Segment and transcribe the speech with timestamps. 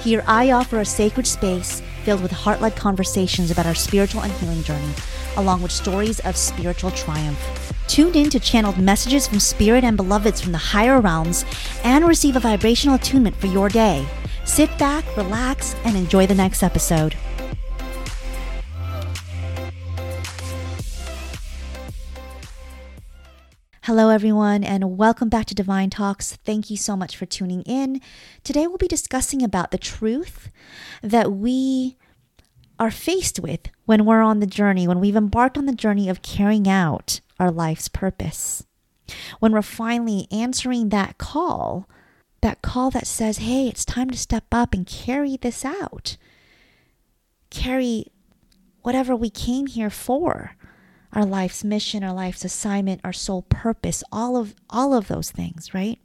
[0.00, 4.32] Here, I offer a sacred space filled with heart led conversations about our spiritual and
[4.32, 4.92] healing journey,
[5.36, 7.74] along with stories of spiritual triumph.
[7.88, 11.44] Tune in to channeled messages from spirit and beloveds from the higher realms
[11.82, 14.06] and receive a vibrational attunement for your day.
[14.44, 17.16] Sit back, relax, and enjoy the next episode.
[23.86, 26.32] Hello, everyone, and welcome back to Divine Talks.
[26.44, 28.00] Thank you so much for tuning in.
[28.42, 30.50] Today, we'll be discussing about the truth
[31.02, 31.96] that we
[32.80, 36.20] are faced with when we're on the journey, when we've embarked on the journey of
[36.20, 38.66] carrying out our life's purpose.
[39.38, 41.88] When we're finally answering that call,
[42.40, 46.16] that call that says, hey, it's time to step up and carry this out,
[47.50, 48.06] carry
[48.82, 50.56] whatever we came here for
[51.16, 55.72] our life's mission, our life's assignment, our soul purpose, all of all of those things,
[55.72, 55.98] right?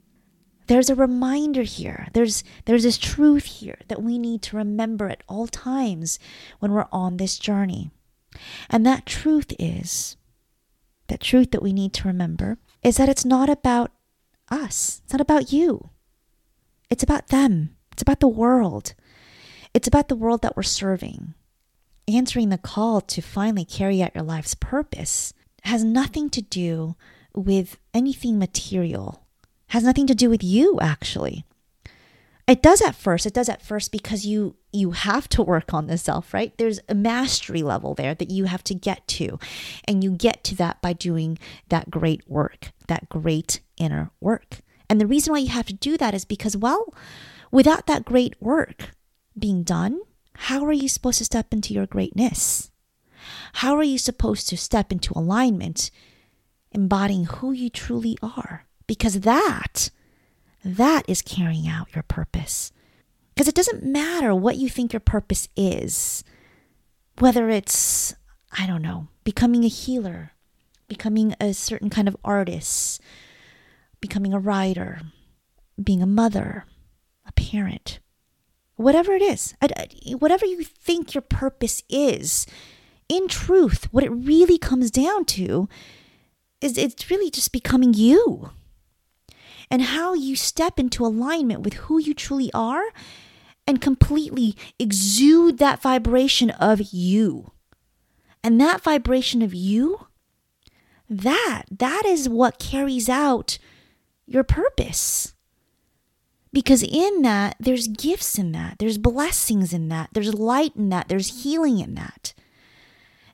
[0.68, 2.08] There's a reminder here.
[2.14, 6.18] There's there's this truth here that we need to remember at all times
[6.60, 7.90] when we're on this journey.
[8.70, 10.16] And that truth is
[11.08, 13.92] that truth that we need to remember is that it's not about
[14.50, 15.02] us.
[15.04, 15.90] It's not about you.
[16.88, 17.76] It's about them.
[17.92, 18.94] It's about the world.
[19.74, 21.34] It's about the world that we're serving
[22.08, 25.32] answering the call to finally carry out your life's purpose
[25.64, 26.96] has nothing to do
[27.34, 29.24] with anything material,
[29.68, 31.44] has nothing to do with you, actually.
[32.48, 33.24] It does at first.
[33.24, 36.56] It does at first because you you have to work on the self, right?
[36.58, 39.38] There's a mastery level there that you have to get to.
[39.86, 41.38] And you get to that by doing
[41.68, 44.60] that great work, that great inner work.
[44.88, 46.92] And the reason why you have to do that is because well,
[47.50, 48.90] without that great work
[49.38, 50.00] being done,
[50.46, 52.72] how are you supposed to step into your greatness?
[53.54, 55.92] How are you supposed to step into alignment,
[56.72, 58.66] embodying who you truly are?
[58.88, 59.90] Because that,
[60.64, 62.72] that is carrying out your purpose.
[63.32, 66.24] Because it doesn't matter what you think your purpose is,
[67.20, 68.12] whether it's,
[68.58, 70.32] I don't know, becoming a healer,
[70.88, 73.00] becoming a certain kind of artist,
[74.00, 75.02] becoming a writer,
[75.80, 76.64] being a mother,
[77.24, 78.00] a parent
[78.82, 79.54] whatever it is,
[80.18, 82.46] whatever you think your purpose is,
[83.08, 85.68] in truth, what it really comes down to
[86.60, 88.50] is it's really just becoming you
[89.70, 92.84] and how you step into alignment with who you truly are
[93.66, 97.52] and completely exude that vibration of you.
[98.44, 100.08] And that vibration of you,
[101.08, 103.58] that that is what carries out
[104.26, 105.34] your purpose.
[106.52, 111.08] Because in that, there's gifts in that, there's blessings in that, there's light in that,
[111.08, 112.34] there's healing in that.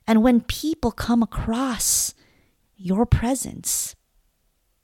[0.07, 2.15] And when people come across
[2.75, 3.95] your presence,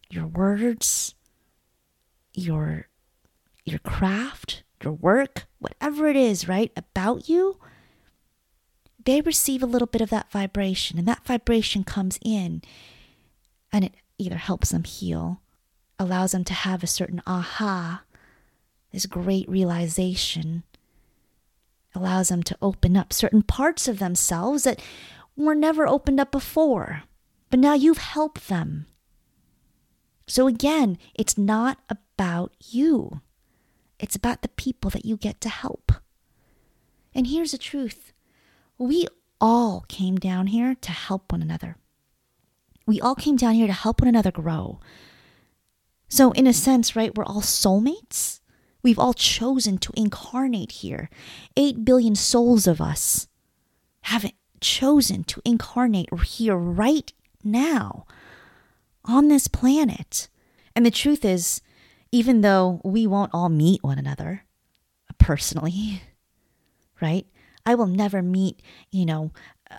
[0.10, 1.16] your words,
[2.34, 2.88] your
[3.64, 7.60] your craft, your work, whatever it is, right, about you,
[9.04, 11.00] they receive a little bit of that vibration.
[11.00, 12.62] And that vibration comes in
[13.72, 15.42] and it either helps them heal,
[15.98, 18.04] allows them to have a certain aha
[18.96, 20.64] this great realization
[21.94, 24.82] allows them to open up certain parts of themselves that
[25.36, 27.04] were never opened up before.
[27.50, 28.86] But now you've helped them.
[30.28, 33.20] So again, it's not about you,
[34.00, 35.92] it's about the people that you get to help.
[37.14, 38.14] And here's the truth
[38.78, 39.08] we
[39.42, 41.76] all came down here to help one another.
[42.88, 44.80] We all came down here to help one another grow.
[46.08, 48.40] So, in a sense, right, we're all soulmates.
[48.86, 51.10] We've all chosen to incarnate here.
[51.58, 53.28] Eight billion souls of us
[54.02, 57.12] have chosen to incarnate here right
[57.44, 58.06] now
[59.04, 60.28] on this planet.
[60.76, 61.62] And the truth is,
[62.12, 64.44] even though we won't all meet one another
[65.18, 66.04] personally,
[67.02, 67.26] right?
[67.66, 68.62] I will never meet,
[68.92, 69.32] you know,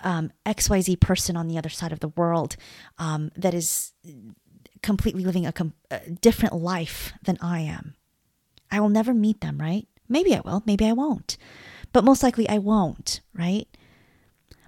[0.03, 2.57] um, XYZ person on the other side of the world
[2.97, 3.93] um, that is
[4.83, 7.95] completely living a, com- a different life than I am.
[8.71, 9.87] I will never meet them, right?
[10.09, 11.37] Maybe I will, maybe I won't.
[11.93, 13.67] But most likely I won't, right?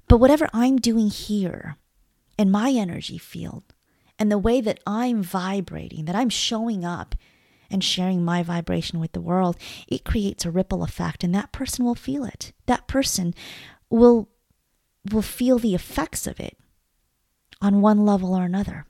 [0.08, 1.78] But whatever I'm doing here
[2.38, 3.64] in my energy field
[4.18, 7.16] and the way that I'm vibrating, that I'm showing up
[7.70, 9.58] and sharing my vibration with the world,
[9.88, 12.52] it creates a ripple effect and that person will feel it.
[12.66, 13.34] That person
[13.90, 14.30] will
[15.10, 16.58] will feel the effects of it
[17.62, 18.86] on one level or another.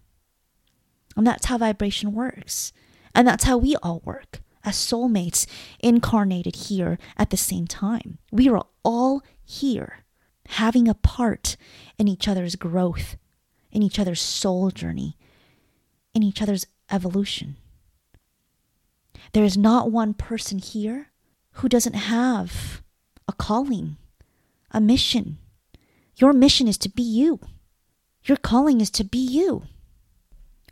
[1.15, 2.73] And that's how vibration works.
[3.13, 5.47] And that's how we all work as soulmates
[5.79, 8.19] incarnated here at the same time.
[8.31, 10.05] We are all here
[10.47, 11.57] having a part
[11.97, 13.17] in each other's growth,
[13.71, 15.17] in each other's soul journey,
[16.13, 17.55] in each other's evolution.
[19.33, 21.07] There is not one person here
[21.53, 22.83] who doesn't have
[23.27, 23.97] a calling,
[24.71, 25.39] a mission.
[26.15, 27.39] Your mission is to be you.
[28.23, 29.63] Your calling is to be you.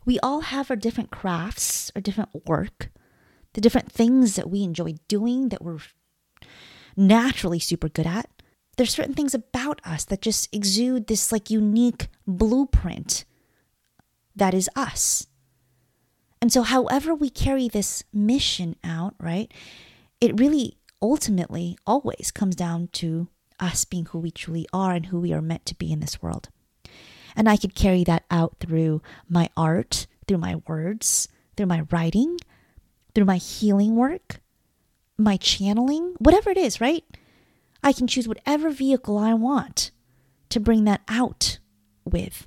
[0.06, 2.90] We all have our different crafts, our different work,
[3.58, 5.80] the different things that we enjoy doing that we're
[6.96, 8.30] naturally super good at.
[8.78, 13.26] There's certain things about us that just exude this like unique blueprint
[14.36, 15.26] that is us.
[16.40, 19.52] And so, however, we carry this mission out, right,
[20.22, 23.28] it really ultimately always comes down to
[23.60, 26.22] us being who we truly are and who we are meant to be in this
[26.22, 26.50] world.
[27.36, 32.38] And I could carry that out through my art, through my words, through my writing,
[33.18, 34.42] through my healing work,
[35.18, 37.04] my channeling, whatever it is, right?
[37.82, 39.90] I can choose whatever vehicle I want
[40.50, 41.58] to bring that out
[42.06, 42.46] with.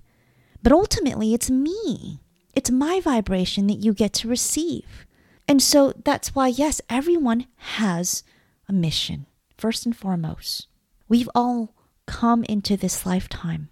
[0.62, 2.20] But ultimately, it's me.
[2.54, 5.06] It's my vibration that you get to receive.
[5.48, 8.22] And so that's why, yes, everyone has
[8.68, 9.26] a mission,
[9.58, 10.68] first and foremost.
[11.08, 11.74] We've all
[12.06, 13.70] come into this lifetime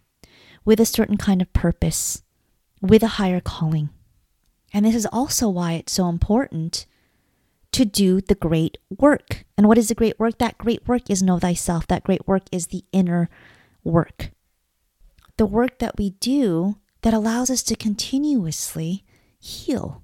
[0.65, 2.25] with a certain kind of purpose,
[2.83, 3.91] with a higher calling.
[4.73, 6.87] And this is also why it's so important
[7.73, 9.44] to do the great work.
[9.56, 10.38] And what is the great work?
[10.38, 11.87] That great work is know thyself.
[11.87, 13.29] That great work is the inner
[13.85, 14.31] work.
[15.37, 19.05] The work that we do that allows us to continuously
[19.38, 20.03] heal.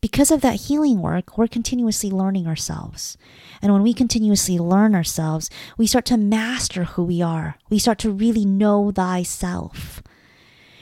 [0.00, 3.16] Because of that healing work, we're continuously learning ourselves.
[3.62, 5.48] And when we continuously learn ourselves,
[5.78, 7.56] we start to master who we are.
[7.70, 10.02] We start to really know thyself.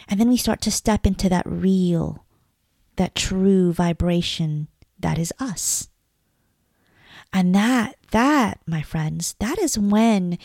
[0.08, 2.23] And then we start to step into that real,
[2.96, 4.68] that true vibration
[4.98, 5.88] that is us.
[7.32, 10.38] And that, that, my friends, that is when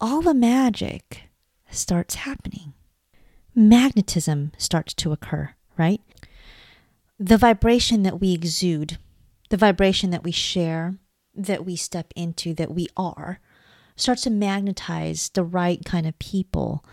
[0.00, 1.22] all the magic
[1.70, 2.74] starts happening
[3.58, 6.00] magnetism starts to occur, right?
[7.18, 8.98] The vibration that we exude,
[9.50, 10.96] the vibration that we share,
[11.34, 13.40] that we step into, that we are,
[13.96, 16.84] starts to magnetize the right kind of people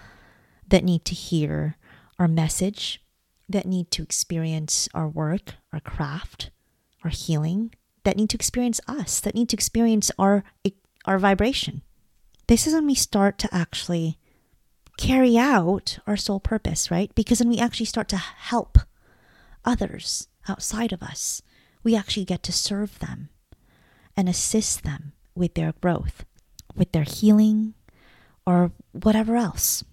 [0.68, 1.78] that need to hear
[2.18, 3.04] our message,
[3.50, 6.50] that need to experience our work, our craft,
[7.04, 10.44] our healing, that need to experience us, that need to experience our
[11.06, 11.82] our vibration.
[12.48, 14.18] This is when we start to actually
[14.98, 17.14] carry out our soul purpose, right?
[17.16, 18.80] Because then we actually start to help
[19.64, 21.42] others outside of us.
[21.84, 23.30] We actually get to serve them
[24.16, 26.26] and assist them with their growth,
[26.76, 27.74] with their healing,
[28.46, 29.84] or whatever else.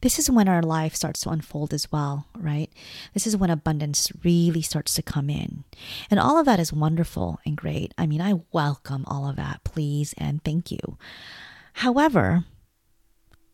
[0.00, 2.70] This is when our life starts to unfold as well, right?
[3.14, 5.64] This is when abundance really starts to come in.
[6.10, 7.94] And all of that is wonderful and great.
[7.96, 10.98] I mean, I welcome all of that, please, and thank you.
[11.74, 12.44] However,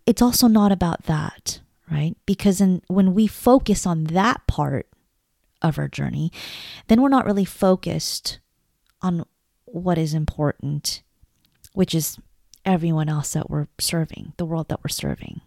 [0.06, 1.60] it's also not about that,
[1.90, 2.16] right?
[2.26, 4.86] Because in, when we focus on that part
[5.60, 6.32] of our journey,
[6.86, 8.38] then we're not really focused
[9.02, 9.24] on
[9.64, 11.02] what is important,
[11.74, 12.18] which is
[12.64, 15.40] everyone else that we're serving, the world that we're serving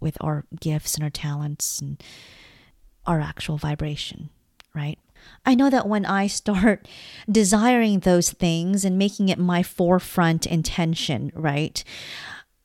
[0.00, 2.02] with our gifts and our talents and
[3.06, 4.30] our actual vibration,
[4.74, 4.98] right?
[5.44, 6.88] I know that when I start
[7.30, 11.84] desiring those things and making it my forefront intention, right?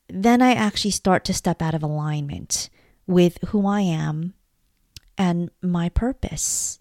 [0.07, 2.69] then I actually start to step out of alignment
[3.07, 4.33] with who I am
[5.17, 6.79] and my purpose,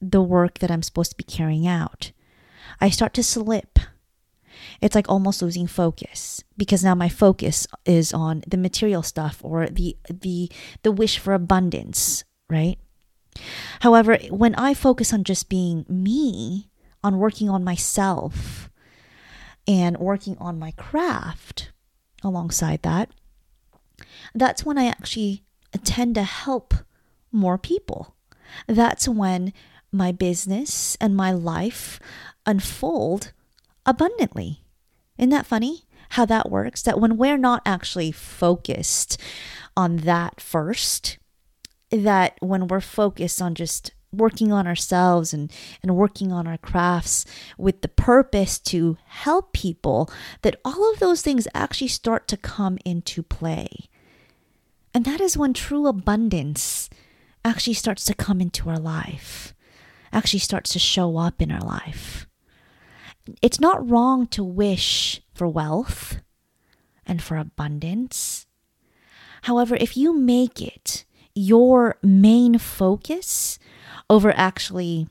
[0.00, 2.12] the work that I'm supposed to be carrying out.
[2.80, 3.78] I start to slip.
[4.80, 9.66] It's like almost losing focus because now my focus is on the material stuff or
[9.66, 10.50] the the
[10.82, 12.78] the wish for abundance, right?
[13.80, 16.70] However, when I focus on just being me,
[17.02, 18.70] on working on myself
[19.66, 21.70] and working on my craft,
[22.22, 23.10] alongside that,
[24.34, 25.44] that's when I actually
[25.84, 26.74] tend to help
[27.30, 28.14] more people.
[28.66, 29.52] That's when
[29.92, 32.00] my business and my life
[32.46, 33.32] unfold
[33.86, 34.64] abundantly.
[35.18, 35.84] Isn't that funny?
[36.10, 36.82] How that works?
[36.82, 39.20] That when we're not actually focused
[39.76, 41.18] on that first,
[41.90, 47.26] that when we're focused on just working on ourselves and, and working on our crafts
[47.58, 50.10] with the purpose to help people,
[50.42, 53.68] that all of those things actually start to come into play.
[54.94, 56.88] And that is when true abundance
[57.44, 59.54] actually starts to come into our life.
[60.10, 62.27] actually starts to show up in our life.
[63.42, 66.20] It's not wrong to wish for wealth
[67.06, 68.46] and for abundance.
[69.42, 71.04] However, if you make it
[71.34, 73.58] your main focus
[74.10, 75.08] over actually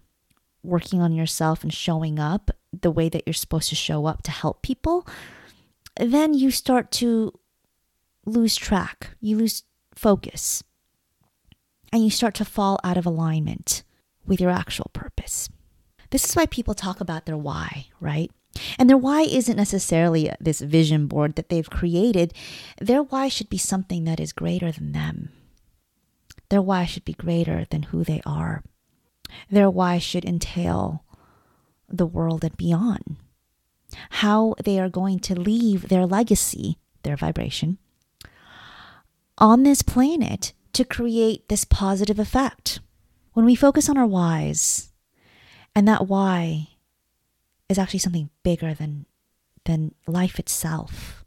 [0.63, 4.31] working on yourself and showing up the way that you're supposed to show up to
[4.31, 5.07] help people,
[5.99, 7.33] then you start to
[8.25, 9.11] lose track.
[9.21, 9.63] You lose
[9.95, 10.63] focus.
[11.93, 13.83] And you start to fall out of alignment
[14.25, 15.49] with your actual purpose.
[16.09, 18.31] This is why people talk about their why, right?
[18.79, 22.33] And their why isn't necessarily this vision board that they've created.
[22.79, 25.29] Their why should be something that is greater than them.
[26.49, 28.63] Their why should be greater than who they are.
[29.51, 31.03] Their why should entail
[31.89, 33.17] the world and beyond.
[34.09, 37.77] How they are going to leave their legacy, their vibration,
[39.37, 42.79] on this planet to create this positive effect.
[43.33, 44.91] When we focus on our whys,
[45.77, 46.69] and that why
[47.69, 49.05] is actually something bigger than,
[49.65, 51.23] than life itself,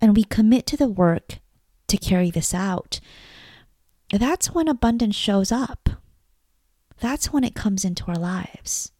[0.00, 1.40] and we commit to the work
[1.88, 3.00] to carry this out,
[4.10, 5.90] that's when abundance shows up.
[7.00, 8.92] That's when it comes into our lives.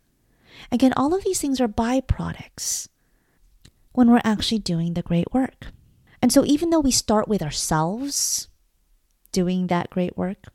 [0.71, 2.89] Again, all of these things are byproducts
[3.93, 5.69] when we're actually doing the great work.
[6.21, 8.49] And so, even though we start with ourselves
[9.33, 10.49] doing that great work,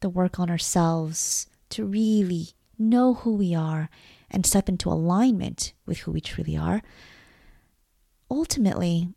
[0.00, 3.88] the work on ourselves to really know who we are
[4.30, 6.82] and step into alignment with who we truly are,
[8.30, 9.08] ultimately,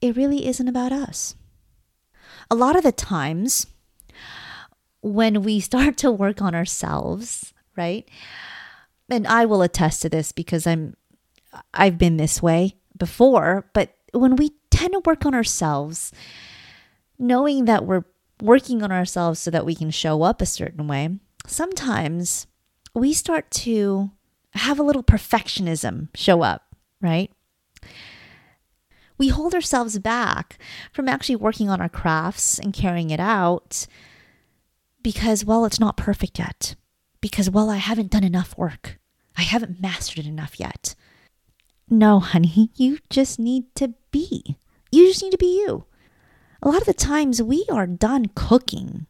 [0.00, 1.36] it really isn't about us.
[2.50, 3.66] A lot of the times,
[5.00, 8.08] when we start to work on ourselves, right?
[9.08, 10.94] And I will attest to this because I'm
[11.72, 16.12] I've been this way before, but when we tend to work on ourselves,
[17.18, 18.04] knowing that we're
[18.42, 21.08] working on ourselves so that we can show up a certain way,
[21.46, 22.46] sometimes
[22.98, 24.10] we start to
[24.52, 27.30] have a little perfectionism show up, right?
[29.16, 30.58] We hold ourselves back
[30.92, 33.86] from actually working on our crafts and carrying it out
[35.02, 36.76] because, well, it's not perfect yet.
[37.20, 38.98] Because, well, I haven't done enough work.
[39.36, 40.94] I haven't mastered it enough yet.
[41.90, 44.56] No, honey, you just need to be.
[44.92, 45.84] You just need to be you.
[46.62, 49.06] A lot of the times we are done cooking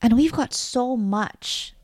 [0.00, 1.74] and we've got so much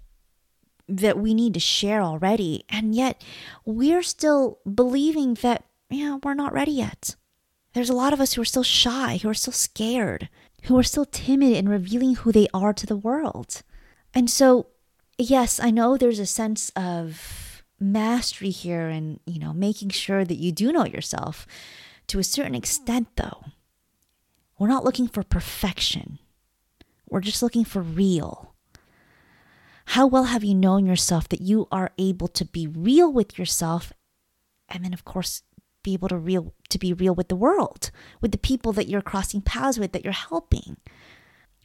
[0.98, 2.64] that we need to share already.
[2.68, 3.22] And yet
[3.64, 7.16] we're still believing that, yeah, we're not ready yet.
[7.72, 10.28] There's a lot of us who are still shy, who are still scared,
[10.64, 13.62] who are still timid in revealing who they are to the world.
[14.14, 14.66] And so,
[15.18, 20.38] yes, I know there's a sense of mastery here and, you know, making sure that
[20.38, 21.46] you do know yourself
[22.08, 23.44] to a certain extent, though.
[24.58, 26.18] We're not looking for perfection.
[27.08, 28.51] We're just looking for real.
[29.86, 33.92] How well have you known yourself that you are able to be real with yourself
[34.68, 35.42] and then of course
[35.82, 39.02] be able to real to be real with the world, with the people that you're
[39.02, 40.76] crossing paths with that you're helping.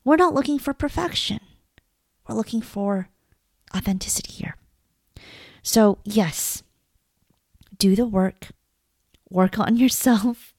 [0.03, 1.39] We're not looking for perfection.
[2.27, 3.09] We're looking for
[3.75, 4.55] authenticity here.
[5.61, 6.63] So, yes,
[7.77, 8.49] do the work,
[9.29, 10.53] work on yourself.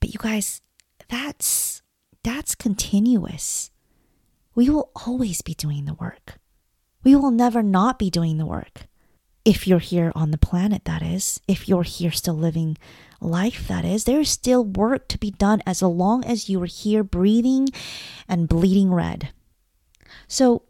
[0.00, 0.60] But you guys,
[1.08, 1.82] that's
[2.22, 3.70] that's continuous.
[4.56, 6.40] We will always be doing the work.
[7.04, 8.88] We will never not be doing the work
[9.46, 12.76] if you're here on the planet, that is, if you're here still living
[13.20, 16.66] life, that is, there is still work to be done as long as you are
[16.66, 17.68] here breathing
[18.28, 19.30] and bleeding red.
[20.26, 20.62] So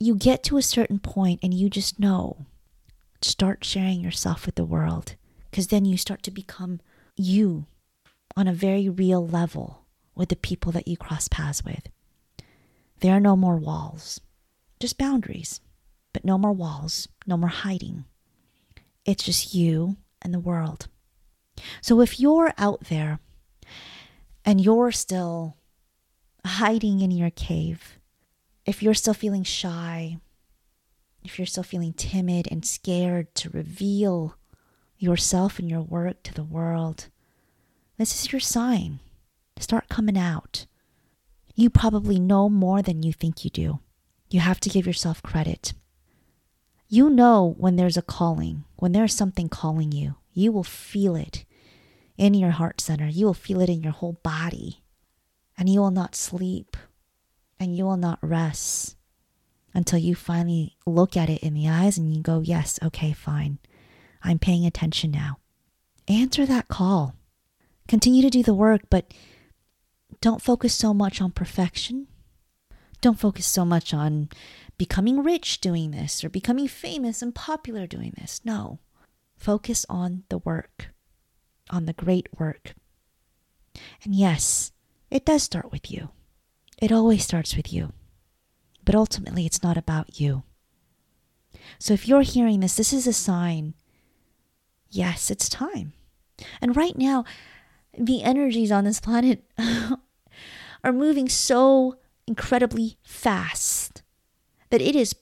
[0.00, 2.44] you get to a certain point and you just know,
[3.22, 5.14] start sharing yourself with the world
[5.48, 6.80] because then you start to become
[7.16, 7.66] you
[8.36, 9.84] on a very real level
[10.16, 11.88] with the people that you cross paths with.
[13.04, 14.18] There are no more walls,
[14.80, 15.60] just boundaries,
[16.14, 18.06] but no more walls, no more hiding.
[19.04, 20.88] It's just you and the world.
[21.82, 23.18] So if you're out there
[24.42, 25.58] and you're still
[26.46, 27.98] hiding in your cave,
[28.64, 30.16] if you're still feeling shy,
[31.22, 34.34] if you're still feeling timid and scared to reveal
[34.96, 37.08] yourself and your work to the world,
[37.98, 39.00] this is your sign.
[39.56, 40.64] To start coming out.
[41.54, 43.80] You probably know more than you think you do.
[44.30, 45.72] You have to give yourself credit.
[46.88, 50.16] You know when there's a calling, when there's something calling you.
[50.32, 51.44] You will feel it
[52.16, 53.06] in your heart center.
[53.06, 54.82] You will feel it in your whole body.
[55.56, 56.76] And you will not sleep
[57.60, 58.96] and you will not rest
[59.72, 63.58] until you finally look at it in the eyes and you go, Yes, okay, fine.
[64.22, 65.38] I'm paying attention now.
[66.08, 67.14] Answer that call.
[67.86, 69.12] Continue to do the work, but
[70.24, 72.06] don't focus so much on perfection.
[73.02, 74.30] Don't focus so much on
[74.78, 78.40] becoming rich doing this or becoming famous and popular doing this.
[78.42, 78.78] No.
[79.36, 80.94] Focus on the work,
[81.68, 82.72] on the great work.
[84.02, 84.72] And yes,
[85.10, 86.08] it does start with you.
[86.80, 87.92] It always starts with you.
[88.82, 90.42] But ultimately, it's not about you.
[91.78, 93.74] So if you're hearing this, this is a sign.
[94.88, 95.92] Yes, it's time.
[96.62, 97.26] And right now,
[97.92, 99.44] the energies on this planet
[100.84, 104.02] are moving so incredibly fast
[104.70, 105.16] that it is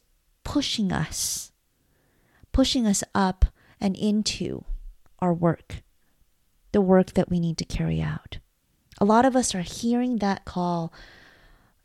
[0.45, 1.53] pushing us,
[2.53, 3.47] pushing us up
[3.81, 4.65] and into
[5.21, 5.83] our work,
[6.73, 8.39] the work that we need to carry out.
[8.99, 10.93] A lot of us are hearing that call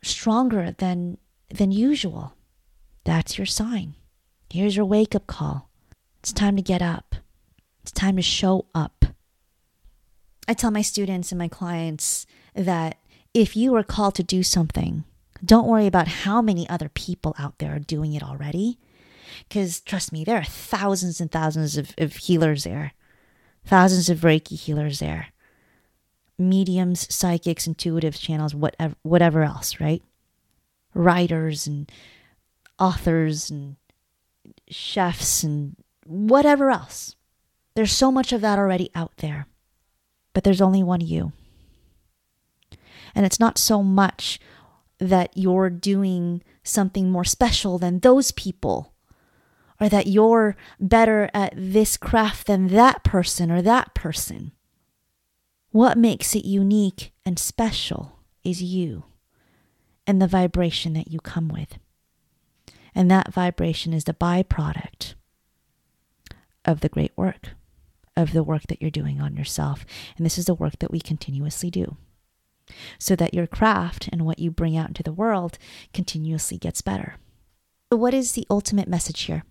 [0.02, 1.18] stronger than
[1.50, 2.34] than usual.
[3.04, 3.94] That's your sign.
[4.50, 5.70] Here's your wake up call.
[6.20, 7.14] It's time to get up.
[7.82, 9.04] It's time to show up.
[10.46, 12.98] I tell my students and my clients that
[13.34, 15.04] if you are called to do something,
[15.44, 18.78] don't worry about how many other people out there are doing it already.
[19.48, 22.92] Because trust me, there are thousands and thousands of, of healers there,
[23.64, 25.28] thousands of Reiki healers there,
[26.38, 30.02] mediums, psychics, intuitive channels, whatever, whatever else, right?
[30.94, 31.90] Writers and
[32.78, 33.76] authors and
[34.68, 37.14] chefs and whatever else.
[37.74, 39.46] There's so much of that already out there,
[40.32, 41.32] but there's only one you.
[43.14, 44.38] And it's not so much
[44.98, 48.92] that you're doing something more special than those people,
[49.80, 54.52] or that you're better at this craft than that person or that person.
[55.70, 59.04] What makes it unique and special is you
[60.06, 61.78] and the vibration that you come with.
[62.94, 65.14] And that vibration is the byproduct
[66.64, 67.50] of the great work,
[68.16, 69.86] of the work that you're doing on yourself.
[70.16, 71.96] And this is the work that we continuously do
[72.98, 75.58] so that your craft and what you bring out into the world
[75.92, 77.16] continuously gets better.
[77.90, 79.44] So, what is the ultimate message here?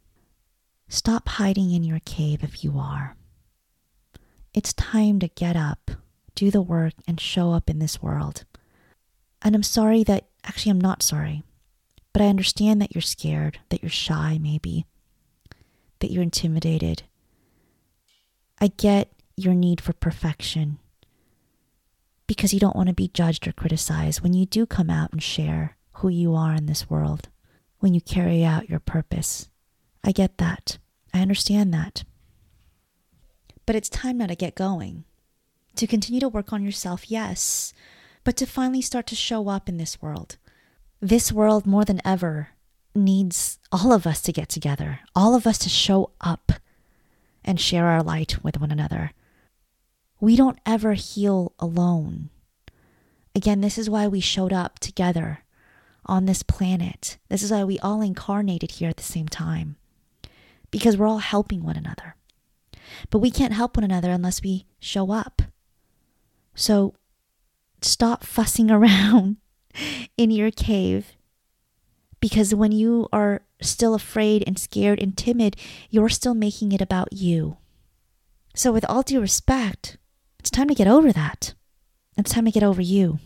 [0.90, 3.16] Stop hiding in your cave if you are.
[4.54, 5.92] It's time to get up,
[6.36, 8.46] do the work, and show up in this world.
[9.42, 11.44] And I'm sorry that, actually, I'm not sorry,
[12.14, 14.86] but I understand that you're scared, that you're shy, maybe,
[16.00, 17.04] that you're intimidated.
[18.60, 20.80] I get your need for perfection
[22.28, 25.24] because you don't want to be judged or criticized when you do come out and
[25.24, 27.30] share who you are in this world,
[27.80, 29.50] when you carry out your purpose.
[30.04, 30.78] I get that.
[31.14, 32.04] I understand that.
[33.66, 35.06] But it's time now to get going.
[35.76, 37.74] To continue to work on yourself, yes,
[38.24, 40.38] but to finally start to show up in this world.
[41.00, 42.50] This world, more than ever,
[42.96, 46.54] needs all of us to get together, all of us to show up
[47.46, 49.12] and share our light with one another.
[50.20, 52.30] We don't ever heal alone.
[53.36, 55.44] Again, this is why we showed up together
[56.06, 57.18] on this planet.
[57.30, 59.76] This is why we all incarnated here at the same time.
[60.72, 62.16] Because we're all helping one another.
[63.10, 65.44] But we can't help one another unless we show up.
[66.56, 66.96] So
[67.82, 69.38] stop fussing around
[70.18, 71.14] in your cave.
[72.20, 75.56] Because when you are still afraid and scared and timid,
[75.90, 77.58] you're still making it about you.
[78.56, 79.98] So, with all due respect,
[80.48, 81.56] it's time to get over that.
[82.16, 83.20] It's time to get over you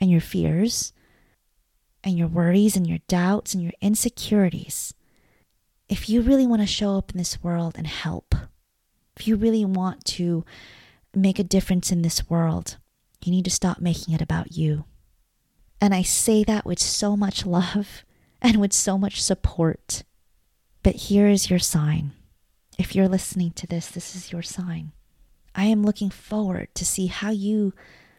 [0.00, 0.94] and your fears
[2.02, 4.94] and your worries and your doubts and your insecurities.
[5.86, 8.34] If you really want to show up in this world and help,
[9.14, 10.46] if you really want to
[11.14, 12.78] make a difference in this world,
[13.22, 14.86] you need to stop making it about you.
[15.78, 18.02] And I say that with so much love
[18.40, 20.04] and with so much support.
[20.82, 22.12] But here is your sign.
[22.78, 24.92] If you're listening to this, this is your sign.
[25.54, 27.72] I am looking forward to see how you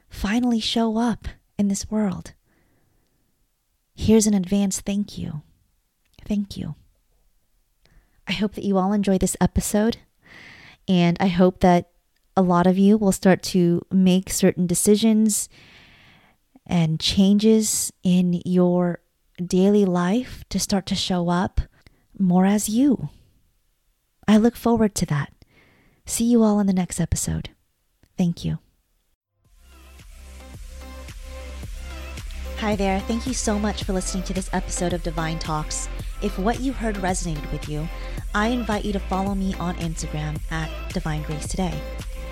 [0.10, 2.34] finally show up in this world.
[3.94, 5.42] Here's an advance thank you.
[6.26, 6.76] Thank you.
[8.28, 9.98] I hope that you all enjoy this episode,
[10.88, 11.90] and I hope that
[12.36, 15.48] a lot of you will start to make certain decisions
[16.66, 19.00] and changes in your
[19.44, 21.62] daily life to start to show up
[22.18, 23.10] more as you.
[24.28, 25.35] I look forward to that.
[26.06, 27.50] See you all in the next episode.
[28.18, 28.60] Thank you.
[32.60, 33.00] Hi there.
[33.02, 35.90] Thank you so much for listening to this episode of Divine Talks.
[36.22, 37.88] If what you heard resonated with you,
[38.34, 41.78] I invite you to follow me on Instagram at Divine Grace Today.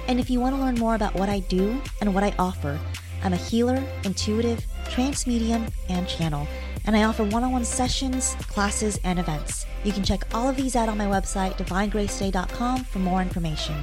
[0.07, 2.79] And if you want to learn more about what I do and what I offer,
[3.23, 6.47] I'm a healer, intuitive, trance medium, and channel
[6.85, 9.65] and I offer one on one sessions, classes, and events.
[9.83, 13.75] You can check all of these out on my website, divinegraceday.com, for more information.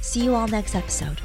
[0.00, 1.20] See you all next episode.